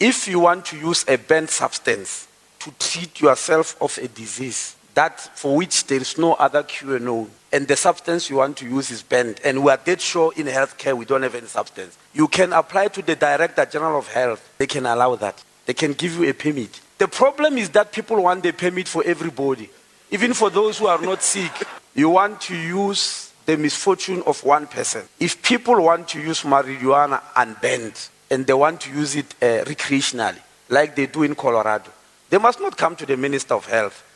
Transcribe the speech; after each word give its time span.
If 0.00 0.26
you 0.28 0.40
want 0.40 0.64
to 0.66 0.78
use 0.78 1.04
a 1.06 1.18
banned 1.18 1.50
substance 1.50 2.26
to 2.60 2.72
treat 2.78 3.20
yourself 3.20 3.76
of 3.82 3.98
a 3.98 4.08
disease 4.08 4.74
that 4.94 5.20
for 5.20 5.54
which 5.56 5.86
there 5.88 6.00
is 6.00 6.16
no 6.16 6.32
other 6.34 6.62
cure 6.62 6.98
known, 6.98 7.30
and 7.52 7.68
the 7.68 7.76
substance 7.76 8.30
you 8.30 8.36
want 8.36 8.56
to 8.56 8.64
use 8.64 8.90
is 8.90 9.02
banned, 9.02 9.40
and 9.44 9.62
we 9.62 9.70
are 9.70 9.76
dead 9.76 10.00
sure 10.00 10.32
in 10.36 10.46
healthcare 10.46 10.96
we 10.96 11.04
don't 11.04 11.22
have 11.22 11.34
any 11.34 11.46
substance, 11.46 11.98
you 12.14 12.26
can 12.28 12.54
apply 12.54 12.88
to 12.88 13.02
the 13.02 13.14
Director 13.14 13.66
General 13.66 13.98
of 13.98 14.08
Health. 14.08 14.54
They 14.56 14.66
can 14.66 14.86
allow 14.86 15.16
that. 15.16 15.44
They 15.66 15.74
can 15.74 15.92
give 15.92 16.16
you 16.16 16.30
a 16.30 16.32
permit. 16.32 16.80
The 16.96 17.06
problem 17.06 17.58
is 17.58 17.68
that 17.70 17.92
people 17.92 18.22
want 18.22 18.46
a 18.46 18.54
permit 18.54 18.88
for 18.88 19.04
everybody, 19.04 19.68
even 20.10 20.32
for 20.32 20.48
those 20.48 20.78
who 20.78 20.86
are 20.86 21.00
not 21.00 21.22
sick. 21.22 21.52
You 21.94 22.08
want 22.08 22.40
to 22.42 22.56
use 22.56 23.32
the 23.44 23.58
misfortune 23.58 24.22
of 24.26 24.42
one 24.44 24.66
person. 24.66 25.02
If 25.18 25.42
people 25.42 25.78
want 25.82 26.08
to 26.08 26.20
use 26.20 26.42
marijuana 26.42 27.20
unbanned 27.36 28.08
and 28.30 28.46
they 28.46 28.52
want 28.52 28.80
to 28.82 28.90
use 28.90 29.16
it 29.16 29.34
uh, 29.42 29.64
recreationally, 29.64 30.40
like 30.68 30.94
they 30.94 31.06
do 31.06 31.22
in 31.22 31.34
Colorado, 31.34 31.90
they 32.28 32.38
must 32.38 32.60
not 32.60 32.76
come 32.76 32.94
to 32.96 33.06
the 33.06 33.16
Minister 33.16 33.54
of 33.54 33.66
Health 33.66 34.09